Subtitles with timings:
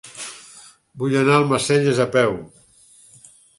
[1.03, 2.35] Vull anar a Almacelles a peu.